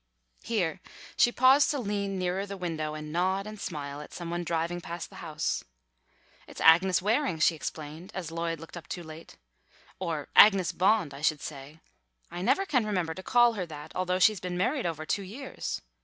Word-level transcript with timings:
Here 0.41 0.81
she 1.15 1.31
paused 1.31 1.69
to 1.69 1.77
lean 1.79 2.17
nearer 2.17 2.47
the 2.47 2.57
window 2.57 2.95
and 2.95 3.11
nod 3.13 3.45
and 3.45 3.61
smile 3.61 4.01
at 4.01 4.15
some 4.15 4.31
one 4.31 4.43
driving 4.43 4.81
past 4.81 5.11
the 5.11 5.17
house. 5.17 5.63
"It's 6.47 6.59
Agnes 6.59 7.03
Waring," 7.03 7.37
she 7.37 7.53
explained, 7.53 8.09
as 8.15 8.31
Lloyd 8.31 8.59
looked 8.59 8.75
up 8.77 8.87
too 8.87 9.03
late. 9.03 9.37
"Or 9.99 10.27
Agnes 10.35 10.71
Bond, 10.71 11.13
I 11.13 11.21
should 11.21 11.39
say. 11.41 11.81
I 12.31 12.41
never 12.41 12.65
can 12.65 12.83
remember 12.83 13.13
to 13.13 13.21
call 13.21 13.53
her 13.53 13.67
that, 13.67 13.91
although 13.95 14.17
she's 14.17 14.39
been 14.39 14.57
married 14.57 14.87
over 14.87 15.05
two 15.05 15.21
years. 15.21 15.83